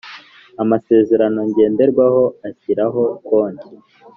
Amasezerano 0.63 1.39
ngenderwaho 1.49 2.23
ashyiraho 2.49 3.01
konti 3.27 3.67